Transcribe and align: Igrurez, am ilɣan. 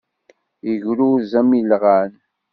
Igrurez, 0.71 1.31
am 1.39 1.49
ilɣan. 1.59 2.11